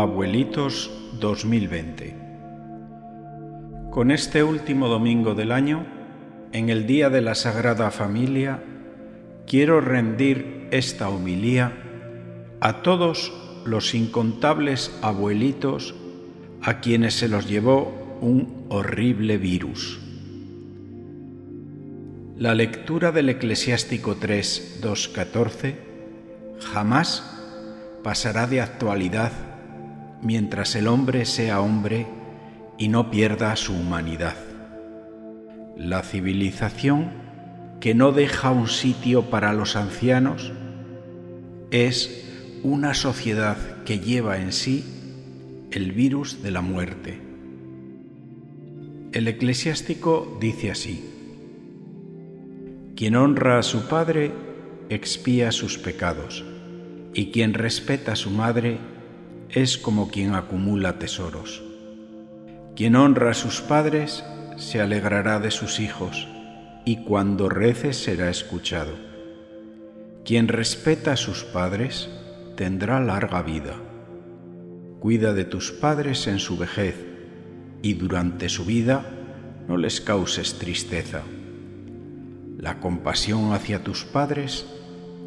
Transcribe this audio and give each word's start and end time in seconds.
Abuelitos 0.00 0.90
2020 1.20 2.16
Con 3.90 4.10
este 4.10 4.42
último 4.42 4.88
domingo 4.88 5.34
del 5.34 5.52
año, 5.52 5.84
en 6.52 6.70
el 6.70 6.86
Día 6.86 7.10
de 7.10 7.20
la 7.20 7.34
Sagrada 7.34 7.90
Familia, 7.90 8.62
quiero 9.46 9.82
rendir 9.82 10.68
esta 10.70 11.10
homilía 11.10 11.74
a 12.62 12.80
todos 12.80 13.30
los 13.66 13.94
incontables 13.94 14.90
abuelitos 15.02 15.94
a 16.62 16.80
quienes 16.80 17.12
se 17.12 17.28
los 17.28 17.46
llevó 17.46 18.18
un 18.22 18.64
horrible 18.70 19.36
virus. 19.36 20.00
La 22.38 22.54
lectura 22.54 23.12
del 23.12 23.28
Eclesiástico 23.28 24.16
3, 24.16 24.80
2.14 24.82 25.74
jamás 26.72 27.22
pasará 28.02 28.46
de 28.46 28.62
actualidad 28.62 29.49
mientras 30.22 30.74
el 30.76 30.88
hombre 30.88 31.24
sea 31.24 31.60
hombre 31.60 32.06
y 32.78 32.88
no 32.88 33.10
pierda 33.10 33.54
su 33.56 33.74
humanidad. 33.74 34.36
La 35.76 36.02
civilización 36.02 37.10
que 37.80 37.94
no 37.94 38.12
deja 38.12 38.50
un 38.50 38.68
sitio 38.68 39.30
para 39.30 39.52
los 39.52 39.76
ancianos 39.76 40.52
es 41.70 42.24
una 42.62 42.94
sociedad 42.94 43.56
que 43.84 44.00
lleva 44.00 44.38
en 44.38 44.52
sí 44.52 44.84
el 45.70 45.92
virus 45.92 46.42
de 46.42 46.50
la 46.50 46.60
muerte. 46.60 47.20
El 49.12 49.28
eclesiástico 49.28 50.38
dice 50.40 50.70
así, 50.70 51.04
quien 52.96 53.16
honra 53.16 53.58
a 53.58 53.62
su 53.62 53.88
padre 53.88 54.30
expía 54.90 55.52
sus 55.52 55.78
pecados, 55.78 56.44
y 57.14 57.30
quien 57.30 57.54
respeta 57.54 58.12
a 58.12 58.16
su 58.16 58.30
madre 58.30 58.78
es 59.52 59.78
como 59.78 60.10
quien 60.10 60.34
acumula 60.34 60.98
tesoros. 60.98 61.62
Quien 62.76 62.94
honra 62.94 63.32
a 63.32 63.34
sus 63.34 63.60
padres 63.60 64.24
se 64.56 64.80
alegrará 64.80 65.40
de 65.40 65.50
sus 65.50 65.80
hijos, 65.80 66.28
y 66.84 67.04
cuando 67.04 67.48
rece 67.48 67.92
será 67.92 68.30
escuchado. 68.30 68.92
Quien 70.24 70.48
respeta 70.48 71.12
a 71.12 71.16
sus 71.16 71.44
padres 71.44 72.08
tendrá 72.56 73.00
larga 73.00 73.42
vida. 73.42 73.74
Cuida 75.00 75.32
de 75.32 75.44
tus 75.44 75.72
padres 75.72 76.26
en 76.26 76.38
su 76.38 76.56
vejez, 76.56 76.94
y 77.82 77.94
durante 77.94 78.48
su 78.48 78.64
vida 78.64 79.04
no 79.66 79.76
les 79.78 80.00
causes 80.00 80.58
tristeza. 80.58 81.22
La 82.58 82.78
compasión 82.78 83.52
hacia 83.52 83.82
tus 83.82 84.04
padres 84.04 84.66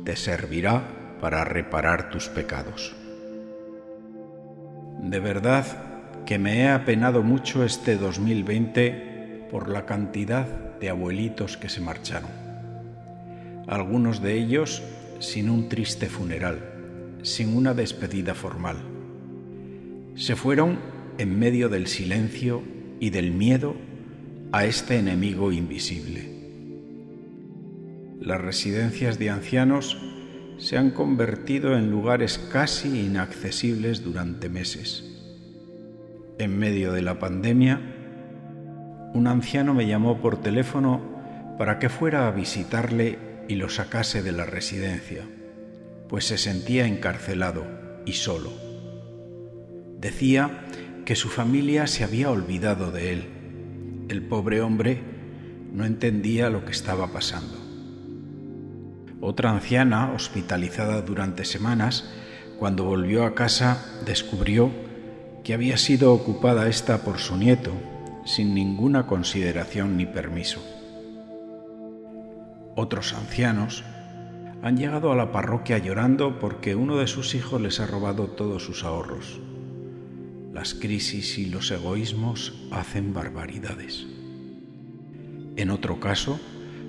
te 0.06 0.16
servirá 0.16 1.18
para 1.20 1.44
reparar 1.44 2.10
tus 2.10 2.30
pecados. 2.30 2.96
De 5.04 5.20
verdad 5.20 5.66
que 6.26 6.40
me 6.40 6.62
he 6.62 6.70
apenado 6.70 7.24
mucho 7.24 7.66
este 7.66 7.98
2020 7.98 9.48
por 9.52 9.68
la 9.68 9.86
cantidad 9.86 10.48
de 10.80 10.90
abuelitos 10.90 11.58
que 11.58 11.68
se 11.68 11.82
marcharon. 11.82 12.32
Algunos 13.68 14.22
de 14.22 14.34
ellos 14.36 14.82
sin 15.20 15.50
un 15.50 15.68
triste 15.68 16.08
funeral, 16.08 16.60
sin 17.22 17.56
una 17.56 17.74
despedida 17.74 18.34
formal. 18.34 18.78
Se 20.16 20.38
fueron 20.38 20.80
en 21.18 21.38
medio 21.38 21.68
del 21.68 21.88
silencio 21.88 22.64
y 23.02 23.10
del 23.10 23.32
miedo 23.32 23.76
a 24.54 24.66
este 24.66 24.98
enemigo 24.98 25.52
invisible. 25.52 26.30
Las 28.22 28.40
residencias 28.40 29.20
de 29.20 29.32
ancianos 29.32 29.98
se 30.58 30.78
han 30.78 30.92
convertido 30.92 31.78
en 31.78 31.90
lugares 31.92 32.38
casi 32.38 33.06
inaccesibles 33.06 34.04
durante 34.04 34.50
meses. 34.50 35.04
En 36.40 36.58
medio 36.58 36.92
de 36.92 37.02
la 37.02 37.20
pandemia, 37.20 37.80
un 39.14 39.28
anciano 39.28 39.74
me 39.74 39.86
llamó 39.86 40.20
por 40.20 40.42
teléfono 40.42 41.02
para 41.58 41.80
que 41.80 41.90
fuera 41.90 42.28
a 42.28 42.32
visitarle 42.32 43.20
y 43.48 43.56
lo 43.56 43.70
sacase 43.70 44.24
de 44.24 44.32
la 44.32 44.46
residencia, 44.46 45.24
pues 46.10 46.26
se 46.26 46.38
sentía 46.38 46.88
encarcelado 46.88 47.66
y 48.06 48.14
solo. 48.14 48.52
Decía 50.00 50.66
que 51.06 51.16
su 51.16 51.30
familia 51.30 51.88
se 51.88 52.04
había 52.04 52.32
olvidado 52.32 52.92
de 52.92 53.14
él. 53.14 53.26
El 54.10 54.24
pobre 54.24 54.62
hombre 54.62 55.02
no 55.72 55.86
entendía 55.86 56.50
lo 56.50 56.66
que 56.66 56.72
estaba 56.72 57.12
pasando. 57.12 57.63
Otra 59.26 59.52
anciana, 59.52 60.12
hospitalizada 60.12 61.02
durante 61.02 61.46
semanas, 61.46 62.04
cuando 62.60 62.84
volvió 62.84 63.24
a 63.24 63.36
casa 63.36 64.02
descubrió 64.06 64.70
que 65.46 65.54
había 65.54 65.78
sido 65.78 66.14
ocupada 66.14 66.68
esta 66.68 67.04
por 67.04 67.20
su 67.20 67.38
nieto, 67.38 67.72
sin 68.26 68.54
ninguna 68.54 69.08
consideración 69.08 69.96
ni 69.96 70.06
permiso. 70.06 70.62
Otros 72.76 73.14
ancianos 73.14 73.86
han 74.62 74.76
llegado 74.76 75.14
a 75.14 75.16
la 75.16 75.32
parroquia 75.32 75.78
llorando 75.78 76.38
porque 76.38 76.76
uno 76.76 76.98
de 76.98 77.08
sus 77.08 77.34
hijos 77.34 77.62
les 77.62 77.80
ha 77.80 77.88
robado 77.88 78.28
todos 78.28 78.66
sus 78.66 78.84
ahorros. 78.84 79.40
Las 80.52 80.74
crisis 80.74 81.38
y 81.38 81.46
los 81.46 81.72
egoísmos 81.72 82.68
hacen 82.72 83.14
barbaridades. 83.14 84.06
En 85.56 85.70
otro 85.70 86.02
caso, 86.02 86.42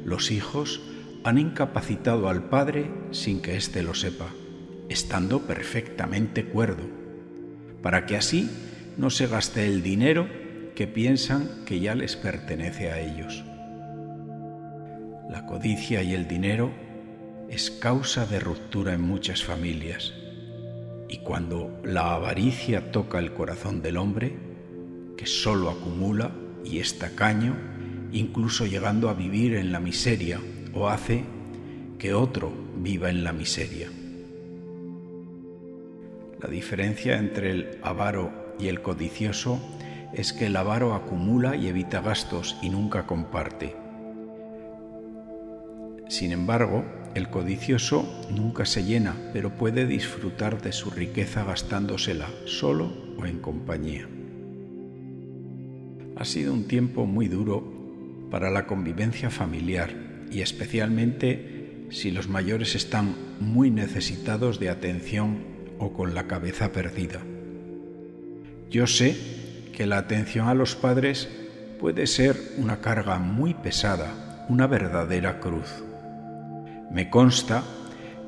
los 0.04 0.32
hijos 0.32 0.80
han 1.24 1.38
incapacitado 1.38 2.28
al 2.28 2.44
padre 2.44 2.90
sin 3.10 3.40
que 3.40 3.56
éste 3.56 3.82
lo 3.82 3.94
sepa, 3.94 4.28
estando 4.90 5.40
perfectamente 5.40 6.44
cuerdo, 6.44 6.84
para 7.82 8.04
que 8.04 8.16
así 8.16 8.50
no 8.98 9.08
se 9.08 9.26
gaste 9.26 9.66
el 9.66 9.82
dinero 9.82 10.28
que 10.74 10.86
piensan 10.86 11.48
que 11.64 11.80
ya 11.80 11.94
les 11.94 12.16
pertenece 12.16 12.90
a 12.90 13.00
ellos. 13.00 13.42
La 15.30 15.46
codicia 15.46 16.02
y 16.02 16.12
el 16.12 16.28
dinero 16.28 16.70
es 17.48 17.70
causa 17.70 18.26
de 18.26 18.38
ruptura 18.38 18.92
en 18.92 19.00
muchas 19.00 19.42
familias, 19.42 20.12
y 21.08 21.18
cuando 21.18 21.80
la 21.84 22.14
avaricia 22.14 22.92
toca 22.92 23.18
el 23.18 23.32
corazón 23.32 23.80
del 23.80 23.96
hombre, 23.96 24.36
que 25.16 25.26
solo 25.26 25.70
acumula 25.70 26.32
y 26.64 26.80
es 26.80 26.98
tacaño, 26.98 27.56
incluso 28.12 28.66
llegando 28.66 29.08
a 29.08 29.14
vivir 29.14 29.54
en 29.54 29.72
la 29.72 29.80
miseria 29.80 30.40
o 30.74 30.88
hace 30.88 31.24
que 31.98 32.14
otro 32.14 32.52
viva 32.76 33.10
en 33.10 33.24
la 33.24 33.32
miseria. 33.32 33.88
La 36.40 36.48
diferencia 36.48 37.16
entre 37.16 37.50
el 37.50 37.78
avaro 37.82 38.30
y 38.58 38.68
el 38.68 38.82
codicioso 38.82 39.58
es 40.12 40.32
que 40.32 40.46
el 40.46 40.56
avaro 40.56 40.94
acumula 40.94 41.56
y 41.56 41.68
evita 41.68 42.00
gastos 42.00 42.56
y 42.62 42.68
nunca 42.68 43.06
comparte. 43.06 43.74
Sin 46.08 46.32
embargo, 46.32 46.84
el 47.14 47.30
codicioso 47.30 48.04
nunca 48.30 48.66
se 48.66 48.84
llena, 48.84 49.14
pero 49.32 49.50
puede 49.50 49.86
disfrutar 49.86 50.60
de 50.60 50.72
su 50.72 50.90
riqueza 50.90 51.44
gastándosela 51.44 52.28
solo 52.44 52.92
o 53.18 53.24
en 53.24 53.38
compañía. 53.38 54.06
Ha 56.16 56.24
sido 56.24 56.52
un 56.52 56.68
tiempo 56.68 57.06
muy 57.06 57.28
duro 57.28 57.64
para 58.30 58.50
la 58.50 58.66
convivencia 58.66 59.30
familiar 59.30 60.13
y 60.34 60.42
especialmente 60.42 61.86
si 61.90 62.10
los 62.10 62.28
mayores 62.28 62.74
están 62.74 63.14
muy 63.38 63.70
necesitados 63.70 64.58
de 64.58 64.68
atención 64.68 65.44
o 65.78 65.92
con 65.92 66.14
la 66.14 66.26
cabeza 66.26 66.72
perdida. 66.72 67.20
Yo 68.68 68.88
sé 68.88 69.16
que 69.72 69.86
la 69.86 69.98
atención 69.98 70.48
a 70.48 70.54
los 70.54 70.74
padres 70.74 71.28
puede 71.78 72.08
ser 72.08 72.36
una 72.56 72.80
carga 72.80 73.18
muy 73.20 73.54
pesada, 73.54 74.44
una 74.48 74.66
verdadera 74.66 75.38
cruz. 75.38 75.84
Me 76.90 77.10
consta 77.10 77.62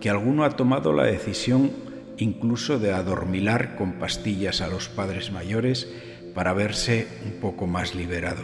que 0.01 0.09
alguno 0.09 0.45
ha 0.45 0.51
tomado 0.51 0.93
la 0.93 1.05
decisión 1.05 1.73
incluso 2.19 2.79
de 2.79 2.93
adormilar 2.93 3.75
con 3.77 3.95
pastillas 3.95 4.61
a 4.61 4.69
los 4.69 4.89
padres 4.89 5.33
mayores 5.33 5.93
para 6.35 6.53
verse 6.53 7.09
un 7.25 7.41
poco 7.41 7.67
más 7.67 7.95
liberado. 7.95 8.43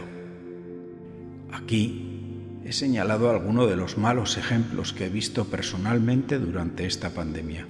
Aquí 1.51 2.12
he 2.65 2.71
señalado 2.71 3.29
algunos 3.29 3.69
de 3.69 3.75
los 3.75 3.97
malos 3.97 4.37
ejemplos 4.37 4.93
que 4.93 5.05
he 5.05 5.09
visto 5.09 5.45
personalmente 5.45 6.39
durante 6.39 6.85
esta 6.85 7.09
pandemia. 7.09 7.67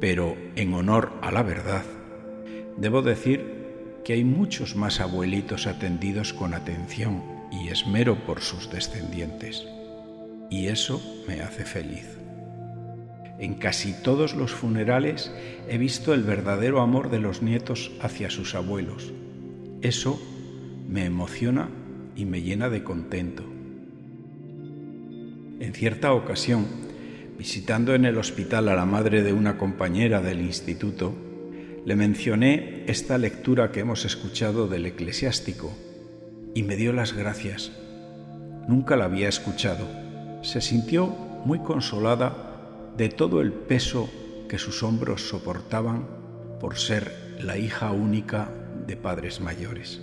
Pero 0.00 0.36
en 0.56 0.74
honor 0.74 1.12
a 1.22 1.30
la 1.30 1.42
verdad, 1.42 1.84
debo 2.76 3.02
decir 3.02 3.60
que 4.04 4.14
hay 4.14 4.24
muchos 4.24 4.76
más 4.76 5.00
abuelitos 5.00 5.66
atendidos 5.66 6.32
con 6.32 6.54
atención 6.54 7.22
y 7.50 7.68
esmero 7.68 8.24
por 8.24 8.40
sus 8.40 8.70
descendientes. 8.70 9.66
Y 10.50 10.66
eso 10.66 11.02
me 11.28 11.40
hace 11.40 11.64
feliz. 11.64 12.18
En 13.38 13.54
casi 13.54 13.94
todos 14.02 14.34
los 14.34 14.52
funerales 14.52 15.32
he 15.68 15.78
visto 15.78 16.12
el 16.12 16.22
verdadero 16.22 16.80
amor 16.80 17.10
de 17.10 17.20
los 17.20 17.40
nietos 17.40 17.90
hacia 18.02 18.28
sus 18.28 18.54
abuelos. 18.54 19.12
Eso 19.80 20.20
me 20.88 21.06
emociona 21.06 21.70
y 22.16 22.26
me 22.26 22.42
llena 22.42 22.68
de 22.68 22.84
contento. 22.84 23.44
En 25.60 25.74
cierta 25.74 26.14
ocasión, 26.14 26.64
visitando 27.38 27.94
en 27.94 28.06
el 28.06 28.16
hospital 28.16 28.70
a 28.70 28.74
la 28.74 28.86
madre 28.86 29.22
de 29.22 29.34
una 29.34 29.58
compañera 29.58 30.22
del 30.22 30.40
instituto, 30.40 31.14
le 31.84 31.96
mencioné 31.96 32.84
esta 32.86 33.18
lectura 33.18 33.70
que 33.70 33.80
hemos 33.80 34.06
escuchado 34.06 34.68
del 34.68 34.86
eclesiástico 34.86 35.70
y 36.54 36.62
me 36.62 36.76
dio 36.76 36.94
las 36.94 37.12
gracias. 37.12 37.72
Nunca 38.68 38.96
la 38.96 39.04
había 39.04 39.28
escuchado. 39.28 39.86
Se 40.42 40.62
sintió 40.62 41.08
muy 41.44 41.58
consolada 41.58 42.92
de 42.96 43.10
todo 43.10 43.42
el 43.42 43.52
peso 43.52 44.08
que 44.48 44.58
sus 44.58 44.82
hombros 44.82 45.28
soportaban 45.28 46.06
por 46.58 46.78
ser 46.78 47.36
la 47.38 47.58
hija 47.58 47.90
única 47.92 48.50
de 48.86 48.96
padres 48.96 49.42
mayores. 49.42 50.00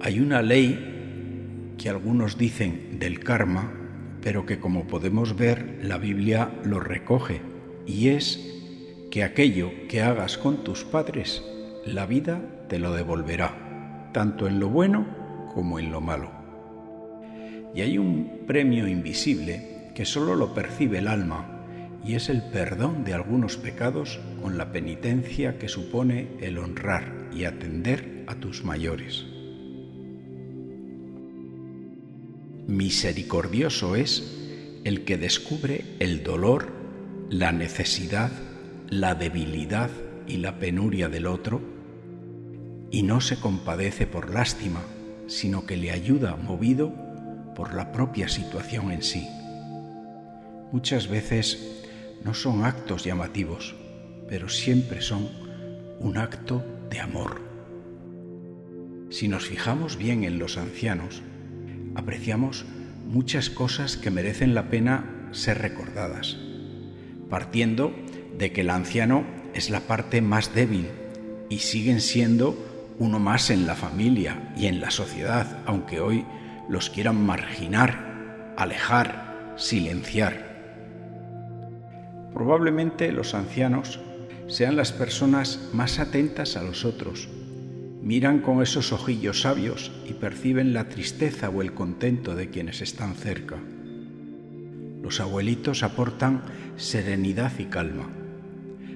Hay 0.00 0.20
una 0.20 0.42
ley 0.42 0.99
que 1.80 1.88
algunos 1.88 2.36
dicen 2.36 2.98
del 2.98 3.20
karma, 3.20 3.72
pero 4.20 4.44
que 4.44 4.60
como 4.60 4.86
podemos 4.86 5.34
ver 5.34 5.78
la 5.82 5.96
Biblia 5.96 6.50
lo 6.62 6.78
recoge, 6.78 7.40
y 7.86 8.08
es 8.08 8.38
que 9.10 9.24
aquello 9.24 9.70
que 9.88 10.02
hagas 10.02 10.36
con 10.36 10.62
tus 10.62 10.84
padres, 10.84 11.42
la 11.86 12.04
vida 12.04 12.42
te 12.68 12.78
lo 12.78 12.92
devolverá, 12.92 14.10
tanto 14.12 14.46
en 14.46 14.60
lo 14.60 14.68
bueno 14.68 15.06
como 15.54 15.78
en 15.78 15.90
lo 15.90 16.02
malo. 16.02 16.30
Y 17.74 17.80
hay 17.80 17.96
un 17.96 18.42
premio 18.46 18.86
invisible 18.86 19.90
que 19.94 20.04
solo 20.04 20.36
lo 20.36 20.52
percibe 20.52 20.98
el 20.98 21.08
alma, 21.08 21.64
y 22.04 22.14
es 22.14 22.28
el 22.28 22.42
perdón 22.42 23.04
de 23.04 23.14
algunos 23.14 23.56
pecados 23.56 24.20
con 24.42 24.58
la 24.58 24.70
penitencia 24.70 25.58
que 25.58 25.68
supone 25.68 26.28
el 26.42 26.58
honrar 26.58 27.30
y 27.32 27.44
atender 27.44 28.24
a 28.26 28.34
tus 28.34 28.64
mayores. 28.64 29.39
Misericordioso 32.70 33.96
es 33.96 34.22
el 34.84 35.04
que 35.04 35.18
descubre 35.18 35.96
el 35.98 36.22
dolor, 36.22 36.68
la 37.28 37.50
necesidad, 37.50 38.30
la 38.88 39.16
debilidad 39.16 39.90
y 40.28 40.36
la 40.36 40.60
penuria 40.60 41.08
del 41.08 41.26
otro 41.26 41.60
y 42.92 43.02
no 43.02 43.20
se 43.20 43.40
compadece 43.40 44.06
por 44.06 44.32
lástima, 44.32 44.82
sino 45.26 45.66
que 45.66 45.76
le 45.76 45.90
ayuda 45.90 46.36
movido 46.36 46.94
por 47.56 47.74
la 47.74 47.90
propia 47.90 48.28
situación 48.28 48.92
en 48.92 49.02
sí. 49.02 49.26
Muchas 50.70 51.08
veces 51.08 51.82
no 52.24 52.34
son 52.34 52.64
actos 52.64 53.02
llamativos, 53.02 53.74
pero 54.28 54.48
siempre 54.48 55.02
son 55.02 55.28
un 55.98 56.18
acto 56.18 56.64
de 56.88 57.00
amor. 57.00 57.40
Si 59.10 59.26
nos 59.26 59.46
fijamos 59.46 59.96
bien 59.96 60.22
en 60.22 60.38
los 60.38 60.56
ancianos, 60.56 61.24
apreciamos 61.94 62.64
muchas 63.06 63.50
cosas 63.50 63.96
que 63.96 64.10
merecen 64.10 64.54
la 64.54 64.70
pena 64.70 65.28
ser 65.32 65.58
recordadas, 65.58 66.36
partiendo 67.28 67.94
de 68.38 68.52
que 68.52 68.62
el 68.62 68.70
anciano 68.70 69.24
es 69.54 69.70
la 69.70 69.80
parte 69.80 70.20
más 70.20 70.54
débil 70.54 70.88
y 71.48 71.58
siguen 71.58 72.00
siendo 72.00 72.56
uno 72.98 73.18
más 73.18 73.50
en 73.50 73.66
la 73.66 73.74
familia 73.74 74.52
y 74.56 74.66
en 74.66 74.80
la 74.80 74.90
sociedad, 74.90 75.58
aunque 75.66 76.00
hoy 76.00 76.24
los 76.68 76.90
quieran 76.90 77.24
marginar, 77.24 78.54
alejar, 78.56 79.54
silenciar. 79.56 80.50
Probablemente 82.32 83.10
los 83.10 83.34
ancianos 83.34 84.00
sean 84.46 84.76
las 84.76 84.92
personas 84.92 85.70
más 85.72 85.98
atentas 85.98 86.56
a 86.56 86.62
los 86.62 86.84
otros, 86.84 87.28
miran 88.02 88.40
con 88.40 88.62
esos 88.62 88.92
ojillos 88.92 89.42
sabios 89.42 89.92
y 90.08 90.14
perciben 90.14 90.72
la 90.72 90.88
tristeza 90.88 91.50
o 91.50 91.62
el 91.62 91.72
contento 91.72 92.34
de 92.34 92.48
quienes 92.48 92.80
están 92.80 93.14
cerca. 93.14 93.56
Los 95.02 95.20
abuelitos 95.20 95.82
aportan 95.82 96.42
serenidad 96.76 97.52
y 97.58 97.66
calma, 97.66 98.08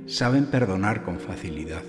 saben 0.07 0.47
perdonar 0.47 1.03
con 1.03 1.19
facilidad. 1.19 1.83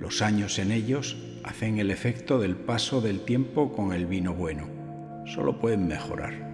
Los 0.00 0.22
años 0.22 0.58
en 0.58 0.72
ellos 0.72 1.16
hacen 1.42 1.78
el 1.78 1.90
efecto 1.90 2.38
del 2.38 2.56
paso 2.56 3.00
del 3.00 3.20
tiempo 3.20 3.72
con 3.72 3.92
el 3.92 4.06
vino 4.06 4.34
bueno, 4.34 4.68
solo 5.26 5.58
pueden 5.58 5.86
mejorar. 5.86 6.48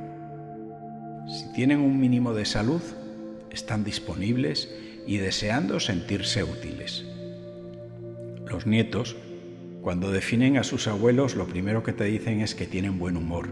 Si 1.29 1.53
tienen 1.53 1.81
un 1.81 1.99
mínimo 1.99 2.35
de 2.35 2.45
salud, 2.45 2.83
están 3.51 3.85
disponibles 3.85 4.69
y 5.07 5.19
deseando 5.19 5.81
sentirse 5.81 6.45
útiles. 6.45 7.05
Los 8.55 8.69
nietos, 8.69 9.17
cuando 9.83 10.13
definen 10.13 10.59
a 10.59 10.63
sus 10.63 10.87
abuelos, 10.87 11.35
lo 11.35 11.49
primero 11.49 11.83
que 11.83 11.93
te 11.93 12.05
dicen 12.05 12.41
es 12.41 12.55
que 12.55 12.69
tienen 12.69 13.01
buen 13.01 13.17
humor 13.17 13.49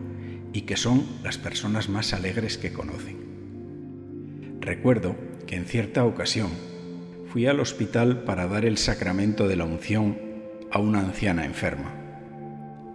y 0.52 0.60
que 0.60 0.76
son 0.76 1.04
las 1.24 1.38
personas 1.38 1.88
más 1.88 2.14
alegres 2.14 2.56
que 2.56 2.72
conocen. 2.72 3.16
Recuerdo 4.60 5.16
que 5.44 5.56
en 5.56 5.64
cierta 5.64 6.04
ocasión 6.04 6.50
fui 7.26 7.46
al 7.46 7.58
hospital 7.58 8.22
para 8.22 8.46
dar 8.46 8.64
el 8.64 8.78
sacramento 8.78 9.48
de 9.48 9.56
la 9.56 9.64
unción 9.64 10.20
a 10.70 10.78
una 10.78 11.00
anciana 11.00 11.46
enferma. 11.46 11.92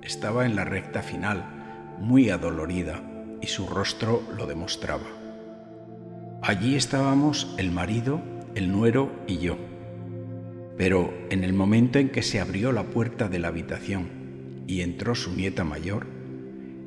Estaba 0.02 0.46
en 0.46 0.56
la 0.56 0.64
recta 0.64 1.02
final, 1.02 1.98
muy 2.00 2.30
adolorida, 2.30 3.04
y 3.42 3.48
su 3.48 3.68
rostro 3.68 4.24
lo 4.38 4.46
demostraba. 4.46 5.08
Allí 6.42 6.78
estábamos 6.78 7.54
el 7.58 7.70
marido, 7.70 8.22
el 8.56 8.72
nuero 8.72 9.12
y 9.28 9.40
yo. 9.40 9.58
Pero 10.78 11.12
en 11.30 11.44
el 11.44 11.54
momento 11.54 12.00
en 12.00 12.10
que 12.10 12.22
se 12.22 12.40
abrió 12.40 12.72
la 12.72 12.84
puerta 12.84 13.28
de 13.28 13.40
la 13.40 13.48
habitación 13.48 14.64
y 14.68 14.82
entró 14.82 15.16
su 15.16 15.36
nieta 15.36 15.64
mayor, 15.64 16.06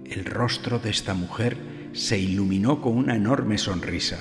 el 0.08 0.24
rostro 0.24 0.78
de 0.78 0.90
esta 0.90 1.14
mujer 1.14 1.56
se 1.92 2.18
iluminó 2.18 2.80
con 2.80 2.96
una 2.96 3.16
enorme 3.16 3.58
sonrisa. 3.58 4.18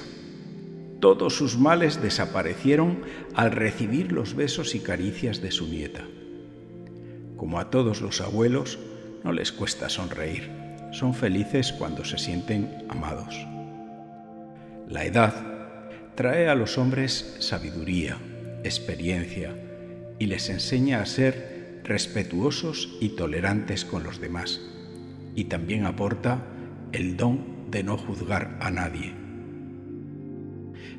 Todos 1.00 1.36
sus 1.36 1.58
males 1.58 2.02
desaparecieron 2.02 3.04
al 3.34 3.52
recibir 3.52 4.12
los 4.12 4.36
besos 4.36 4.76
y 4.76 4.80
caricias 4.80 5.42
de 5.42 5.52
su 5.52 5.68
nieta. 5.68 6.04
Como 7.38 7.60
a 7.60 7.70
todos 7.70 8.02
los 8.02 8.22
abuelos, 8.22 8.80
no 9.24 9.32
les 9.32 9.52
cuesta 9.52 9.88
sonreír. 9.88 10.50
Son 10.92 11.14
felices 11.14 11.72
cuando 11.72 12.04
se 12.04 12.18
sienten 12.18 12.86
amados. 12.90 13.36
La 14.90 15.06
edad 15.06 15.34
trae 16.16 16.50
a 16.50 16.56
los 16.56 16.78
hombres 16.78 17.38
sabiduría, 17.40 18.18
experiencia 18.64 19.56
y 20.20 20.26
les 20.26 20.50
enseña 20.50 21.02
a 21.02 21.06
ser 21.06 21.82
respetuosos 21.84 22.98
y 23.00 23.10
tolerantes 23.10 23.86
con 23.86 24.04
los 24.04 24.20
demás. 24.20 24.62
Y 25.36 25.46
también 25.46 25.86
aporta 25.86 26.46
el 26.92 27.18
don 27.18 27.72
de 27.72 27.84
no 27.84 27.98
juzgar 27.98 28.58
a 28.60 28.70
nadie. 28.70 29.14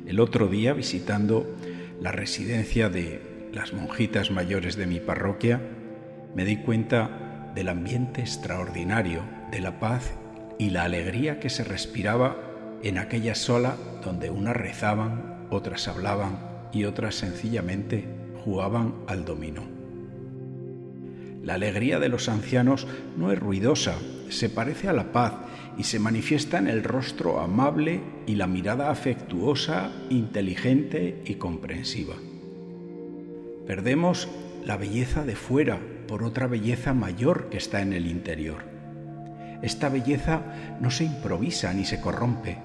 El 0.07 0.19
otro 0.19 0.47
día, 0.47 0.73
visitando 0.73 1.45
la 2.01 2.11
residencia 2.11 2.89
de 2.89 3.49
las 3.53 3.73
monjitas 3.73 4.31
mayores 4.31 4.75
de 4.75 4.87
mi 4.87 4.99
parroquia, 4.99 5.61
me 6.35 6.45
di 6.45 6.57
cuenta 6.57 7.51
del 7.55 7.69
ambiente 7.69 8.21
extraordinario, 8.21 9.23
de 9.51 9.59
la 9.59 9.79
paz 9.79 10.13
y 10.57 10.69
la 10.69 10.83
alegría 10.83 11.39
que 11.39 11.49
se 11.49 11.63
respiraba 11.63 12.37
en 12.83 12.97
aquella 12.97 13.35
sola 13.35 13.75
donde 14.03 14.29
unas 14.29 14.55
rezaban, 14.55 15.47
otras 15.49 15.87
hablaban 15.87 16.50
y 16.73 16.85
otras 16.85 17.15
sencillamente 17.15 18.05
jugaban 18.43 18.93
al 19.07 19.25
dominó. 19.25 19.63
La 21.43 21.55
alegría 21.55 21.99
de 21.99 22.09
los 22.09 22.29
ancianos 22.29 22.87
no 23.17 23.31
es 23.31 23.39
ruidosa, 23.39 23.95
se 24.29 24.49
parece 24.49 24.87
a 24.87 24.93
la 24.93 25.11
paz 25.11 25.33
y 25.77 25.83
se 25.83 25.99
manifiesta 25.99 26.57
en 26.59 26.67
el 26.67 26.83
rostro 26.83 27.39
amable 27.39 28.01
y 28.27 28.35
la 28.35 28.47
mirada 28.47 28.91
afectuosa, 28.91 29.91
inteligente 30.09 31.21
y 31.25 31.35
comprensiva. 31.35 32.15
Perdemos 33.65 34.29
la 34.65 34.77
belleza 34.77 35.23
de 35.23 35.35
fuera 35.35 35.79
por 36.07 36.23
otra 36.23 36.45
belleza 36.47 36.93
mayor 36.93 37.49
que 37.49 37.57
está 37.57 37.81
en 37.81 37.93
el 37.93 38.05
interior. 38.05 38.63
Esta 39.63 39.89
belleza 39.89 40.41
no 40.79 40.91
se 40.91 41.05
improvisa 41.05 41.73
ni 41.73 41.85
se 41.85 42.01
corrompe, 42.01 42.57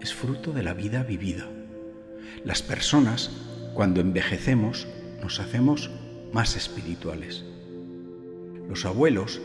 es 0.00 0.14
fruto 0.14 0.52
de 0.52 0.62
la 0.62 0.74
vida 0.74 1.02
vivida. 1.02 1.46
Las 2.44 2.62
personas, 2.62 3.30
cuando 3.74 4.00
envejecemos, 4.00 4.86
nos 5.20 5.40
hacemos 5.40 5.90
más 6.32 6.56
espirituales. 6.56 7.44
Los 8.68 8.84
abuelos 8.84 9.40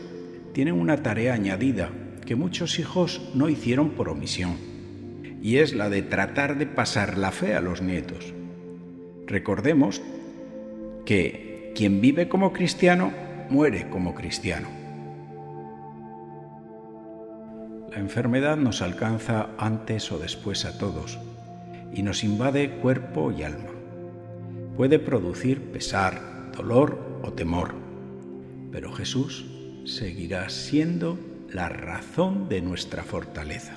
tienen 0.52 0.74
una 0.74 1.02
tarea 1.02 1.34
añadida 1.34 1.90
que 2.24 2.36
muchos 2.36 2.78
hijos 2.78 3.20
no 3.34 3.48
hicieron 3.48 3.90
por 3.90 4.08
omisión, 4.08 4.56
y 5.42 5.58
es 5.58 5.74
la 5.74 5.90
de 5.90 6.02
tratar 6.02 6.58
de 6.58 6.66
pasar 6.66 7.18
la 7.18 7.32
fe 7.32 7.54
a 7.54 7.60
los 7.60 7.82
nietos. 7.82 8.32
Recordemos 9.26 10.00
que 11.04 11.72
quien 11.74 12.00
vive 12.00 12.28
como 12.28 12.52
cristiano 12.52 13.12
muere 13.50 13.90
como 13.90 14.14
cristiano. 14.14 14.68
La 17.90 17.98
enfermedad 17.98 18.56
nos 18.56 18.82
alcanza 18.82 19.50
antes 19.58 20.10
o 20.10 20.18
después 20.18 20.64
a 20.64 20.78
todos 20.78 21.18
y 21.94 22.02
nos 22.02 22.24
invade 22.24 22.76
cuerpo 22.76 23.32
y 23.32 23.42
alma. 23.42 23.70
Puede 24.76 24.98
producir 24.98 25.60
pesar, 25.70 26.50
dolor 26.56 27.20
o 27.22 27.32
temor, 27.32 27.74
pero 28.72 28.92
Jesús 28.92 29.46
seguirá 29.84 30.48
siendo 30.48 31.18
la 31.48 31.68
razón 31.68 32.48
de 32.48 32.60
nuestra 32.60 33.04
fortaleza. 33.04 33.74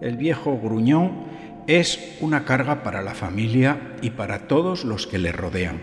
El 0.00 0.16
viejo 0.16 0.58
gruñón 0.58 1.26
es 1.66 2.16
una 2.20 2.44
carga 2.44 2.82
para 2.82 3.02
la 3.02 3.14
familia 3.14 3.96
y 4.00 4.10
para 4.10 4.48
todos 4.48 4.84
los 4.84 5.06
que 5.06 5.18
le 5.18 5.32
rodean. 5.32 5.80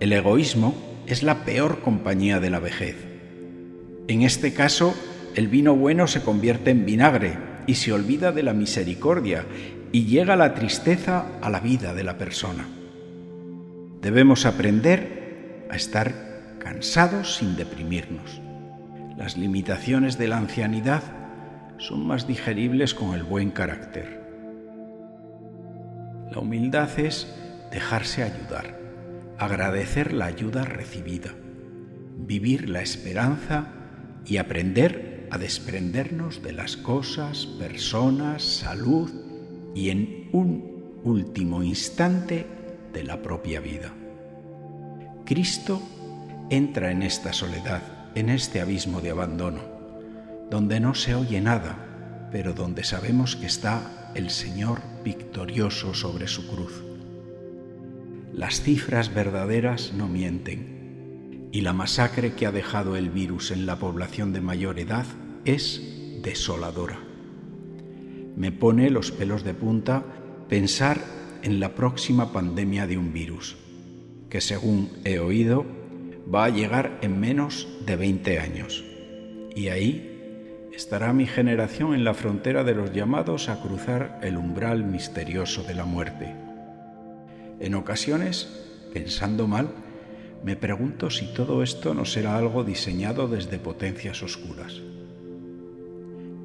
El 0.00 0.12
egoísmo 0.12 0.74
es 1.06 1.22
la 1.22 1.44
peor 1.44 1.80
compañía 1.80 2.40
de 2.40 2.50
la 2.50 2.60
vejez. 2.60 2.96
En 4.06 4.22
este 4.22 4.54
caso, 4.54 4.94
el 5.34 5.48
vino 5.48 5.76
bueno 5.76 6.06
se 6.06 6.22
convierte 6.22 6.70
en 6.70 6.86
vinagre 6.86 7.36
y 7.66 7.74
se 7.74 7.92
olvida 7.92 8.32
de 8.32 8.42
la 8.42 8.54
misericordia 8.54 9.44
y 9.92 10.04
llega 10.04 10.36
la 10.36 10.54
tristeza 10.54 11.26
a 11.40 11.50
la 11.50 11.60
vida 11.60 11.94
de 11.94 12.04
la 12.04 12.18
persona. 12.18 12.66
Debemos 14.02 14.46
aprender 14.46 15.66
a 15.70 15.76
estar 15.76 16.58
cansados 16.58 17.36
sin 17.36 17.56
deprimirnos. 17.56 18.40
Las 19.16 19.36
limitaciones 19.36 20.18
de 20.18 20.28
la 20.28 20.36
ancianidad 20.36 21.02
son 21.78 22.06
más 22.06 22.26
digeribles 22.26 22.94
con 22.94 23.14
el 23.14 23.22
buen 23.22 23.50
carácter. 23.50 24.18
La 26.30 26.40
humildad 26.40 26.90
es 26.98 27.34
dejarse 27.72 28.22
ayudar, 28.22 28.78
agradecer 29.38 30.12
la 30.12 30.26
ayuda 30.26 30.64
recibida, 30.64 31.30
vivir 32.16 32.68
la 32.68 32.82
esperanza 32.82 33.68
y 34.26 34.36
aprender 34.36 35.28
a 35.30 35.38
desprendernos 35.38 36.42
de 36.42 36.52
las 36.52 36.76
cosas, 36.76 37.46
personas, 37.46 38.42
salud 38.42 39.27
y 39.74 39.90
en 39.90 40.28
un 40.32 41.00
último 41.04 41.62
instante 41.62 42.46
de 42.92 43.04
la 43.04 43.22
propia 43.22 43.60
vida. 43.60 43.92
Cristo 45.24 45.82
entra 46.50 46.90
en 46.90 47.02
esta 47.02 47.32
soledad, 47.32 47.82
en 48.14 48.30
este 48.30 48.60
abismo 48.60 49.00
de 49.00 49.10
abandono, 49.10 49.60
donde 50.50 50.80
no 50.80 50.94
se 50.94 51.14
oye 51.14 51.40
nada, 51.40 52.28
pero 52.32 52.54
donde 52.54 52.84
sabemos 52.84 53.36
que 53.36 53.46
está 53.46 54.12
el 54.14 54.30
Señor 54.30 54.80
victorioso 55.04 55.94
sobre 55.94 56.28
su 56.28 56.48
cruz. 56.48 56.82
Las 58.32 58.62
cifras 58.62 59.12
verdaderas 59.12 59.92
no 59.92 60.08
mienten 60.08 61.48
y 61.52 61.62
la 61.62 61.72
masacre 61.72 62.34
que 62.34 62.46
ha 62.46 62.52
dejado 62.52 62.96
el 62.96 63.10
virus 63.10 63.50
en 63.50 63.66
la 63.66 63.78
población 63.78 64.32
de 64.32 64.40
mayor 64.40 64.78
edad 64.78 65.06
es 65.44 65.82
desoladora. 66.22 67.07
Me 68.38 68.52
pone 68.52 68.88
los 68.88 69.10
pelos 69.10 69.42
de 69.42 69.52
punta 69.52 70.04
pensar 70.48 71.00
en 71.42 71.58
la 71.58 71.74
próxima 71.74 72.32
pandemia 72.32 72.86
de 72.86 72.96
un 72.96 73.12
virus, 73.12 73.56
que 74.30 74.40
según 74.40 74.90
he 75.04 75.18
oído 75.18 75.66
va 76.32 76.44
a 76.44 76.48
llegar 76.48 77.00
en 77.02 77.18
menos 77.18 77.66
de 77.84 77.96
20 77.96 78.38
años. 78.38 78.84
Y 79.56 79.70
ahí 79.70 80.70
estará 80.72 81.12
mi 81.12 81.26
generación 81.26 81.94
en 81.94 82.04
la 82.04 82.14
frontera 82.14 82.62
de 82.62 82.76
los 82.76 82.92
llamados 82.92 83.48
a 83.48 83.60
cruzar 83.60 84.20
el 84.22 84.36
umbral 84.36 84.84
misterioso 84.84 85.64
de 85.64 85.74
la 85.74 85.84
muerte. 85.84 86.32
En 87.58 87.74
ocasiones, 87.74 88.88
pensando 88.94 89.48
mal, 89.48 89.70
me 90.44 90.54
pregunto 90.54 91.10
si 91.10 91.26
todo 91.34 91.64
esto 91.64 91.92
no 91.92 92.04
será 92.04 92.38
algo 92.38 92.62
diseñado 92.62 93.26
desde 93.26 93.58
potencias 93.58 94.22
oscuras. 94.22 94.80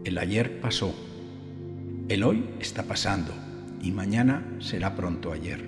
El 0.05 0.17
ayer 0.17 0.59
pasó, 0.59 0.95
el 2.09 2.23
hoy 2.23 2.49
está 2.59 2.83
pasando 2.83 3.33
y 3.81 3.91
mañana 3.91 4.45
será 4.59 4.95
pronto 4.95 5.31
ayer. 5.31 5.67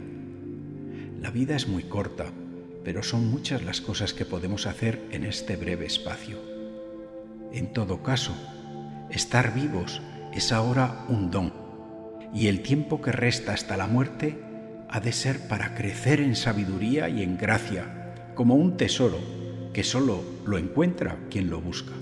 La 1.21 1.31
vida 1.31 1.55
es 1.55 1.67
muy 1.67 1.83
corta, 1.83 2.25
pero 2.83 3.03
son 3.03 3.27
muchas 3.29 3.63
las 3.63 3.81
cosas 3.81 4.13
que 4.13 4.25
podemos 4.25 4.67
hacer 4.67 5.01
en 5.11 5.23
este 5.23 5.55
breve 5.55 5.85
espacio. 5.85 6.37
En 7.51 7.73
todo 7.73 8.03
caso, 8.03 8.35
Estar 9.09 9.53
vivos 9.53 10.01
es 10.33 10.51
ahora 10.51 11.05
un 11.07 11.31
don 11.31 11.53
y 12.33 12.47
el 12.47 12.61
tiempo 12.61 13.01
que 13.01 13.11
resta 13.11 13.53
hasta 13.53 13.77
la 13.77 13.87
muerte 13.87 14.37
ha 14.89 14.99
de 14.99 15.13
ser 15.13 15.47
para 15.47 15.75
crecer 15.75 16.19
en 16.19 16.35
sabiduría 16.35 17.07
y 17.07 17.23
en 17.23 17.37
gracia, 17.37 18.13
como 18.33 18.55
un 18.55 18.77
tesoro 18.77 19.19
que 19.73 19.83
solo 19.83 20.21
lo 20.45 20.57
encuentra 20.57 21.17
quien 21.29 21.49
lo 21.49 21.61
busca. 21.61 21.93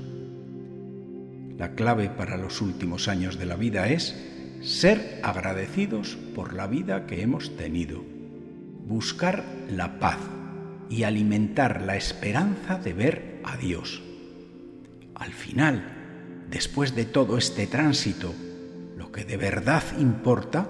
La 1.58 1.76
clave 1.76 2.10
para 2.10 2.38
los 2.38 2.62
últimos 2.62 3.08
años 3.08 3.38
de 3.38 3.46
la 3.46 3.56
vida 3.56 3.88
es 3.88 4.16
ser 4.62 5.20
agradecidos 5.24 6.18
por 6.34 6.54
la 6.54 6.68
vida 6.68 7.06
que 7.06 7.22
hemos 7.22 7.56
tenido, 7.58 8.04
buscar 8.88 9.44
la 9.70 10.00
paz 10.00 10.20
y 10.90 11.04
alimentar 11.04 11.82
la 11.82 11.96
esperanza 11.96 12.78
de 12.78 12.94
ver 12.94 13.42
a 13.44 13.58
Dios. 13.58 14.02
Al 15.16 15.32
final, 15.32 16.46
después 16.50 16.96
de 16.96 17.06
todo 17.06 17.38
este 17.38 17.68
tránsito, 17.68 18.34
lo 18.98 19.12
que 19.12 19.26
de 19.26 19.38
verdad 19.38 19.84
importa 20.00 20.70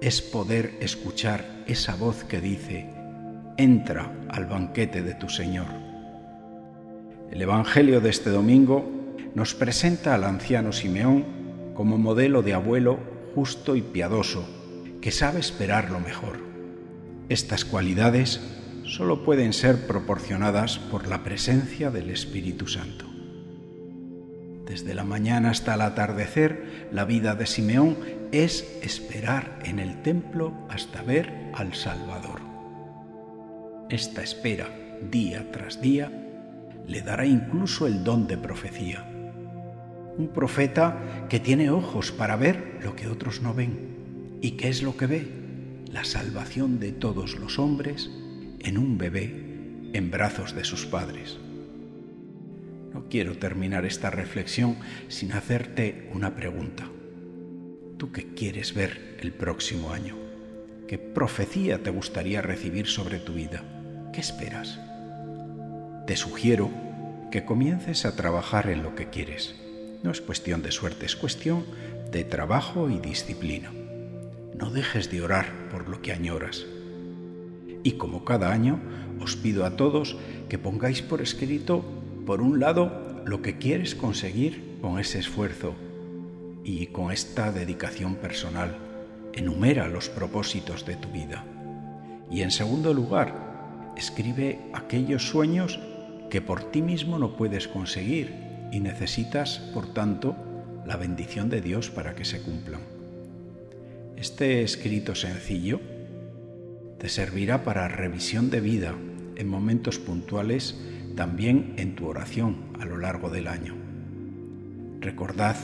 es 0.00 0.22
poder 0.22 0.74
escuchar 0.80 1.64
esa 1.66 1.96
voz 1.96 2.24
que 2.24 2.40
dice, 2.40 2.90
entra 3.56 4.12
al 4.28 4.46
banquete 4.46 5.02
de 5.02 5.14
tu 5.14 5.28
Señor. 5.28 5.66
El 7.30 7.42
Evangelio 7.42 8.00
de 8.00 8.10
este 8.10 8.30
domingo 8.30 9.03
nos 9.34 9.54
presenta 9.54 10.14
al 10.14 10.24
anciano 10.24 10.72
Simeón 10.72 11.24
como 11.74 11.98
modelo 11.98 12.42
de 12.42 12.54
abuelo 12.54 12.98
justo 13.34 13.74
y 13.74 13.82
piadoso, 13.82 14.48
que 15.00 15.10
sabe 15.10 15.40
esperar 15.40 15.90
lo 15.90 16.00
mejor. 16.00 16.38
Estas 17.28 17.64
cualidades 17.64 18.40
solo 18.84 19.24
pueden 19.24 19.52
ser 19.52 19.86
proporcionadas 19.86 20.78
por 20.78 21.08
la 21.08 21.24
presencia 21.24 21.90
del 21.90 22.10
Espíritu 22.10 22.68
Santo. 22.68 23.06
Desde 24.66 24.94
la 24.94 25.04
mañana 25.04 25.50
hasta 25.50 25.74
el 25.74 25.80
atardecer, 25.82 26.88
la 26.92 27.04
vida 27.04 27.34
de 27.34 27.46
Simeón 27.46 27.96
es 28.32 28.78
esperar 28.82 29.58
en 29.64 29.78
el 29.78 30.00
templo 30.02 30.54
hasta 30.70 31.02
ver 31.02 31.50
al 31.54 31.74
Salvador. 31.74 32.40
Esta 33.90 34.22
espera, 34.22 34.68
día 35.10 35.50
tras 35.50 35.80
día, 35.80 36.10
le 36.86 37.02
dará 37.02 37.26
incluso 37.26 37.86
el 37.86 38.04
don 38.04 38.26
de 38.26 38.38
profecía. 38.38 39.13
Un 40.16 40.28
profeta 40.28 41.26
que 41.28 41.40
tiene 41.40 41.70
ojos 41.70 42.12
para 42.12 42.36
ver 42.36 42.78
lo 42.82 42.94
que 42.94 43.08
otros 43.08 43.42
no 43.42 43.54
ven. 43.54 44.38
¿Y 44.40 44.52
qué 44.52 44.68
es 44.68 44.82
lo 44.82 44.96
que 44.96 45.06
ve? 45.06 45.26
La 45.90 46.04
salvación 46.04 46.78
de 46.78 46.92
todos 46.92 47.38
los 47.38 47.58
hombres 47.58 48.10
en 48.60 48.78
un 48.78 48.98
bebé 48.98 49.44
en 49.92 50.10
brazos 50.10 50.54
de 50.54 50.64
sus 50.64 50.86
padres. 50.86 51.38
No 52.92 53.08
quiero 53.08 53.38
terminar 53.38 53.84
esta 53.84 54.10
reflexión 54.10 54.76
sin 55.08 55.32
hacerte 55.32 56.08
una 56.12 56.34
pregunta. 56.34 56.88
¿Tú 57.96 58.12
qué 58.12 58.34
quieres 58.34 58.74
ver 58.74 59.16
el 59.20 59.32
próximo 59.32 59.92
año? 59.92 60.16
¿Qué 60.86 60.98
profecía 60.98 61.82
te 61.82 61.90
gustaría 61.90 62.42
recibir 62.42 62.86
sobre 62.86 63.18
tu 63.18 63.34
vida? 63.34 63.64
¿Qué 64.12 64.20
esperas? 64.20 64.78
Te 66.06 66.16
sugiero 66.16 66.70
que 67.30 67.44
comiences 67.44 68.04
a 68.04 68.14
trabajar 68.14 68.68
en 68.68 68.82
lo 68.82 68.94
que 68.94 69.08
quieres. 69.08 69.63
No 70.04 70.10
es 70.10 70.20
cuestión 70.20 70.60
de 70.60 70.70
suerte, 70.70 71.06
es 71.06 71.16
cuestión 71.16 71.64
de 72.12 72.24
trabajo 72.24 72.90
y 72.90 72.98
disciplina. 72.98 73.72
No 74.54 74.70
dejes 74.70 75.10
de 75.10 75.22
orar 75.22 75.70
por 75.70 75.88
lo 75.88 76.02
que 76.02 76.12
añoras. 76.12 76.66
Y 77.82 77.92
como 77.92 78.22
cada 78.22 78.52
año, 78.52 78.80
os 79.18 79.34
pido 79.34 79.64
a 79.64 79.76
todos 79.76 80.18
que 80.50 80.58
pongáis 80.58 81.00
por 81.00 81.22
escrito 81.22 81.82
por 82.26 82.42
un 82.42 82.60
lado, 82.60 83.22
lo 83.24 83.40
que 83.40 83.56
quieres 83.56 83.94
conseguir 83.94 84.76
con 84.82 84.98
ese 84.98 85.20
esfuerzo 85.20 85.74
y 86.64 86.88
con 86.88 87.10
esta 87.10 87.50
dedicación 87.50 88.16
personal. 88.16 88.76
Enumera 89.32 89.88
los 89.88 90.10
propósitos 90.10 90.84
de 90.84 90.96
tu 90.96 91.08
vida. 91.08 91.46
Y 92.30 92.42
en 92.42 92.50
segundo 92.50 92.92
lugar, 92.92 93.94
escribe 93.96 94.60
aquellos 94.74 95.26
sueños 95.26 95.80
que 96.28 96.42
por 96.42 96.62
ti 96.70 96.82
mismo 96.82 97.18
no 97.18 97.38
puedes 97.38 97.68
conseguir 97.68 98.53
y 98.74 98.80
necesitas, 98.80 99.60
por 99.72 99.94
tanto, 99.94 100.34
la 100.84 100.96
bendición 100.96 101.48
de 101.48 101.60
Dios 101.60 101.90
para 101.90 102.16
que 102.16 102.24
se 102.24 102.42
cumplan. 102.42 102.80
Este 104.16 104.64
escrito 104.64 105.14
sencillo 105.14 105.80
te 106.98 107.08
servirá 107.08 107.62
para 107.62 107.86
revisión 107.86 108.50
de 108.50 108.60
vida 108.60 108.92
en 109.36 109.48
momentos 109.48 110.00
puntuales 110.00 110.76
también 111.14 111.74
en 111.76 111.94
tu 111.94 112.08
oración 112.08 112.56
a 112.80 112.84
lo 112.84 112.98
largo 112.98 113.30
del 113.30 113.46
año. 113.46 113.76
Recordad 115.00 115.54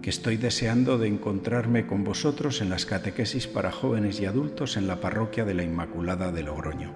que 0.00 0.08
estoy 0.08 0.38
deseando 0.38 0.96
de 0.96 1.08
encontrarme 1.08 1.86
con 1.86 2.02
vosotros 2.02 2.62
en 2.62 2.70
las 2.70 2.86
catequesis 2.86 3.46
para 3.46 3.70
jóvenes 3.70 4.20
y 4.20 4.24
adultos 4.24 4.78
en 4.78 4.86
la 4.86 5.02
parroquia 5.02 5.44
de 5.44 5.52
la 5.52 5.64
Inmaculada 5.64 6.32
de 6.32 6.44
Logroño. 6.44 6.94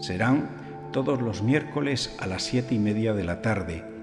Serán 0.00 0.90
todos 0.92 1.22
los 1.22 1.40
miércoles 1.44 2.16
a 2.18 2.26
las 2.26 2.42
siete 2.42 2.74
y 2.74 2.80
media 2.80 3.14
de 3.14 3.22
la 3.22 3.40
tarde, 3.40 3.93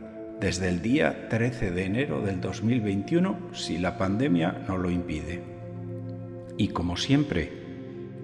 desde 0.42 0.70
el 0.70 0.82
día 0.82 1.30
13 1.30 1.70
de 1.70 1.86
enero 1.86 2.22
del 2.22 2.42
2021, 2.42 3.52
si 3.54 3.78
la 3.78 4.00
pandemia 4.00 4.66
no 4.68 4.76
lo 4.76 4.90
impide. 4.90 5.44
Y 6.58 6.70
como 6.70 6.98
siempre, 6.98 7.52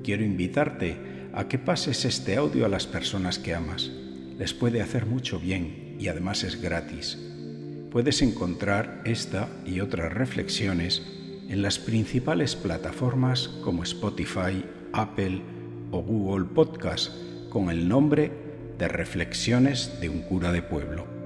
quiero 0.03 0.23
invitarte 0.25 0.97
a 1.33 1.47
que 1.47 1.59
pases 1.59 2.05
este 2.05 2.35
audio 2.35 2.65
a 2.65 2.69
las 2.69 2.87
personas 2.87 3.37
que 3.37 3.53
amas 3.53 3.91
les 4.35 4.53
puede 4.55 4.81
hacer 4.81 5.05
mucho 5.05 5.39
bien 5.39 5.95
y 5.99 6.07
además 6.07 6.43
es 6.43 6.59
gratis. 6.59 7.19
Puedes 7.91 8.23
encontrar 8.23 9.01
esta 9.05 9.47
y 9.63 9.79
otras 9.79 10.11
reflexiones 10.11 11.05
en 11.49 11.61
las 11.61 11.77
principales 11.77 12.55
plataformas 12.55 13.47
como 13.63 13.83
Spotify, 13.83 14.65
Apple 14.91 15.43
o 15.91 16.01
Google 16.01 16.45
Podcast 16.45 17.11
con 17.49 17.69
el 17.69 17.87
nombre 17.87 18.31
de 18.79 18.87
Reflexiones 18.87 20.01
de 20.01 20.09
un 20.09 20.21
cura 20.21 20.51
de 20.51 20.63
pueblo. 20.63 21.16